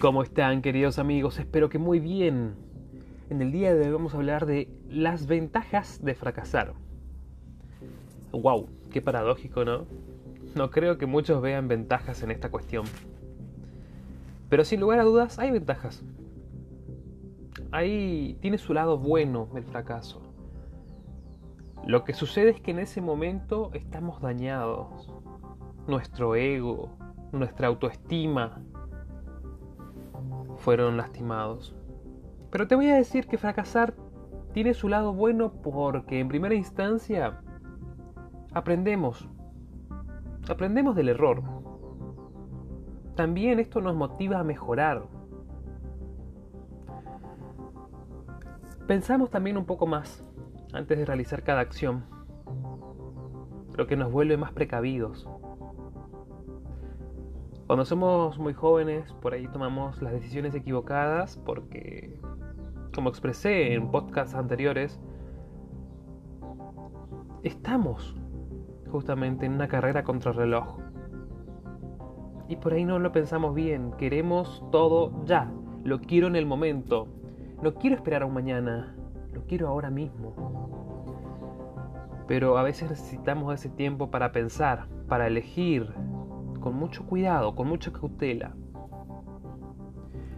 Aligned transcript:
¿Cómo 0.00 0.22
están 0.22 0.60
queridos 0.60 0.98
amigos? 0.98 1.38
Espero 1.38 1.68
que 1.68 1.78
muy 1.78 2.00
bien. 2.00 2.56
En 3.30 3.40
el 3.40 3.52
día 3.52 3.74
de 3.74 3.86
hoy 3.86 3.92
vamos 3.92 4.12
a 4.12 4.16
hablar 4.16 4.44
de 4.44 4.68
las 4.88 5.26
ventajas 5.26 6.04
de 6.04 6.14
fracasar. 6.14 6.74
¡Wow! 8.32 8.68
Qué 8.90 9.00
paradójico, 9.00 9.64
¿no? 9.64 9.86
No 10.56 10.70
creo 10.70 10.98
que 10.98 11.06
muchos 11.06 11.40
vean 11.40 11.68
ventajas 11.68 12.22
en 12.22 12.32
esta 12.32 12.50
cuestión. 12.50 12.84
Pero 14.50 14.64
sin 14.64 14.80
lugar 14.80 14.98
a 14.98 15.04
dudas 15.04 15.38
hay 15.38 15.52
ventajas. 15.52 16.02
Ahí 17.70 18.36
tiene 18.40 18.58
su 18.58 18.74
lado 18.74 18.98
bueno 18.98 19.48
el 19.54 19.64
fracaso. 19.64 20.20
Lo 21.86 22.04
que 22.04 22.14
sucede 22.14 22.50
es 22.50 22.60
que 22.60 22.72
en 22.72 22.80
ese 22.80 23.00
momento 23.00 23.70
estamos 23.74 24.20
dañados. 24.20 25.08
Nuestro 25.86 26.34
ego, 26.34 26.90
nuestra 27.32 27.68
autoestima 27.68 28.60
fueron 30.64 30.96
lastimados. 30.96 31.76
Pero 32.50 32.66
te 32.66 32.74
voy 32.74 32.88
a 32.88 32.96
decir 32.96 33.26
que 33.26 33.36
fracasar 33.36 33.94
tiene 34.54 34.72
su 34.72 34.88
lado 34.88 35.12
bueno 35.12 35.52
porque 35.62 36.20
en 36.20 36.28
primera 36.28 36.54
instancia 36.54 37.42
aprendemos. 38.54 39.28
Aprendemos 40.48 40.96
del 40.96 41.10
error. 41.10 41.42
También 43.14 43.58
esto 43.60 43.82
nos 43.82 43.94
motiva 43.94 44.38
a 44.38 44.44
mejorar. 44.44 45.06
Pensamos 48.86 49.28
también 49.28 49.58
un 49.58 49.66
poco 49.66 49.86
más 49.86 50.24
antes 50.72 50.98
de 50.98 51.04
realizar 51.04 51.42
cada 51.42 51.60
acción, 51.60 52.04
lo 53.76 53.86
que 53.86 53.96
nos 53.96 54.10
vuelve 54.10 54.38
más 54.38 54.52
precavidos. 54.52 55.28
Cuando 57.66 57.86
somos 57.86 58.38
muy 58.38 58.52
jóvenes, 58.52 59.10
por 59.22 59.32
ahí 59.32 59.48
tomamos 59.48 60.02
las 60.02 60.12
decisiones 60.12 60.54
equivocadas 60.54 61.40
porque, 61.46 62.20
como 62.94 63.08
expresé 63.08 63.72
en 63.72 63.90
podcasts 63.90 64.34
anteriores, 64.34 65.00
estamos 67.42 68.14
justamente 68.90 69.46
en 69.46 69.54
una 69.54 69.66
carrera 69.66 70.04
contra 70.04 70.32
el 70.32 70.36
reloj. 70.36 70.78
Y 72.48 72.56
por 72.56 72.74
ahí 72.74 72.84
no 72.84 72.98
lo 72.98 73.12
pensamos 73.12 73.54
bien, 73.54 73.92
queremos 73.92 74.62
todo 74.70 75.24
ya, 75.24 75.50
lo 75.84 76.00
quiero 76.00 76.26
en 76.26 76.36
el 76.36 76.44
momento, 76.44 77.08
no 77.62 77.72
quiero 77.76 77.96
esperar 77.96 78.24
a 78.24 78.26
un 78.26 78.34
mañana, 78.34 78.94
lo 79.32 79.46
quiero 79.46 79.68
ahora 79.68 79.88
mismo. 79.88 80.34
Pero 82.28 82.58
a 82.58 82.62
veces 82.62 82.90
necesitamos 82.90 83.54
ese 83.54 83.70
tiempo 83.70 84.10
para 84.10 84.32
pensar, 84.32 84.86
para 85.08 85.26
elegir, 85.26 85.94
con 86.64 86.76
mucho 86.76 87.04
cuidado, 87.04 87.54
con 87.54 87.68
mucha 87.68 87.92
cautela. 87.92 88.54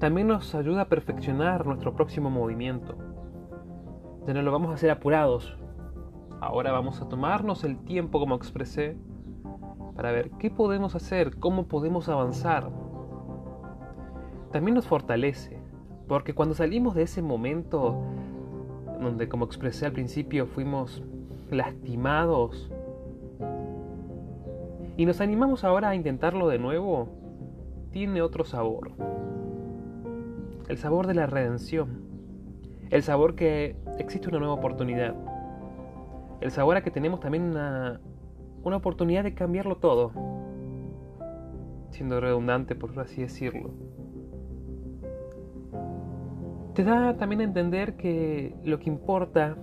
También 0.00 0.26
nos 0.26 0.52
ayuda 0.56 0.82
a 0.82 0.88
perfeccionar 0.88 1.64
nuestro 1.64 1.94
próximo 1.94 2.28
movimiento. 2.28 2.96
Ya 4.26 4.34
no 4.34 4.42
lo 4.42 4.50
vamos 4.50 4.72
a 4.72 4.74
hacer 4.74 4.90
apurados. 4.90 5.56
Ahora 6.40 6.72
vamos 6.72 7.00
a 7.00 7.08
tomarnos 7.08 7.62
el 7.62 7.78
tiempo, 7.84 8.18
como 8.18 8.34
expresé, 8.34 8.96
para 9.94 10.10
ver 10.10 10.32
qué 10.40 10.50
podemos 10.50 10.96
hacer, 10.96 11.38
cómo 11.38 11.68
podemos 11.68 12.08
avanzar. 12.08 12.68
También 14.50 14.74
nos 14.74 14.88
fortalece, 14.88 15.62
porque 16.08 16.34
cuando 16.34 16.56
salimos 16.56 16.96
de 16.96 17.02
ese 17.02 17.22
momento 17.22 17.96
donde, 19.00 19.28
como 19.28 19.44
expresé 19.44 19.86
al 19.86 19.92
principio, 19.92 20.48
fuimos 20.48 21.00
lastimados 21.48 22.72
y 24.98 25.06
nos 25.06 25.20
animamos 25.20 25.62
ahora 25.62 25.90
a 25.90 25.94
intentarlo 25.94 26.48
de 26.48 26.58
nuevo, 26.58 27.08
tiene 27.92 28.20
otro 28.20 28.44
sabor. 28.44 28.90
El 30.68 30.76
sabor 30.76 31.06
de 31.06 31.14
la 31.14 31.26
redención. 31.26 32.02
El 32.90 33.04
sabor 33.04 33.36
que 33.36 33.76
existe 33.98 34.28
una 34.28 34.40
nueva 34.40 34.54
oportunidad. 34.54 35.14
El 36.40 36.50
sabor 36.50 36.76
a 36.76 36.82
que 36.82 36.90
tenemos 36.90 37.20
también 37.20 37.44
una, 37.44 38.00
una 38.64 38.76
oportunidad 38.78 39.22
de 39.22 39.34
cambiarlo 39.34 39.76
todo. 39.76 40.10
Siendo 41.90 42.20
redundante, 42.20 42.74
por 42.74 42.98
así 42.98 43.22
decirlo. 43.22 43.70
Te 46.74 46.82
da 46.82 47.16
también 47.16 47.40
a 47.42 47.44
entender 47.44 47.96
que 47.96 48.56
lo 48.64 48.80
que 48.80 48.90
importa 48.90 49.56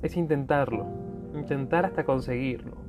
es 0.00 0.16
intentarlo. 0.16 0.86
Intentar 1.34 1.84
hasta 1.84 2.04
conseguirlo. 2.04 2.79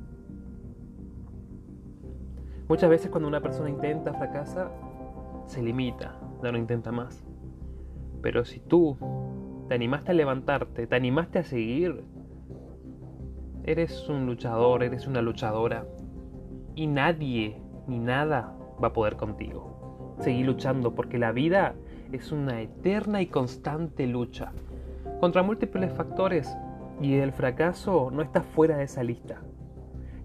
Muchas 2.72 2.88
veces 2.88 3.10
cuando 3.10 3.28
una 3.28 3.42
persona 3.42 3.68
intenta, 3.68 4.14
fracasa, 4.14 4.70
se 5.44 5.60
limita, 5.60 6.18
ya 6.42 6.50
no 6.50 6.56
intenta 6.56 6.90
más. 6.90 7.22
Pero 8.22 8.46
si 8.46 8.60
tú 8.60 8.96
te 9.68 9.74
animaste 9.74 10.12
a 10.12 10.14
levantarte, 10.14 10.86
te 10.86 10.96
animaste 10.96 11.40
a 11.40 11.44
seguir, 11.44 12.02
eres 13.64 14.08
un 14.08 14.24
luchador, 14.24 14.82
eres 14.84 15.06
una 15.06 15.20
luchadora. 15.20 15.86
Y 16.74 16.86
nadie 16.86 17.60
ni 17.88 17.98
nada 17.98 18.56
va 18.82 18.88
a 18.88 18.92
poder 18.94 19.16
contigo. 19.16 20.16
Seguir 20.20 20.46
luchando 20.46 20.94
porque 20.94 21.18
la 21.18 21.32
vida 21.32 21.74
es 22.10 22.32
una 22.32 22.62
eterna 22.62 23.20
y 23.20 23.26
constante 23.26 24.06
lucha 24.06 24.50
contra 25.20 25.42
múltiples 25.42 25.92
factores 25.92 26.56
y 27.02 27.16
el 27.16 27.32
fracaso 27.32 28.10
no 28.10 28.22
está 28.22 28.40
fuera 28.40 28.78
de 28.78 28.84
esa 28.84 29.02
lista. 29.02 29.42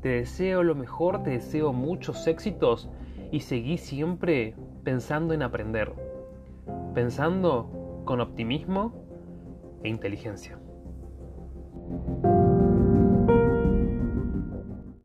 Te 0.08 0.14
deseo 0.20 0.64
lo 0.64 0.74
mejor, 0.74 1.22
te 1.22 1.32
deseo 1.32 1.74
muchos 1.74 2.28
éxitos 2.28 2.90
y 3.30 3.42
seguí 3.42 3.78
siempre 3.78 4.56
pensando 4.86 5.34
en 5.34 5.42
aprender, 5.42 5.92
pensando 6.94 8.02
con 8.06 8.22
optimismo 8.22 8.94
e 9.84 9.90
inteligencia. 9.90 10.58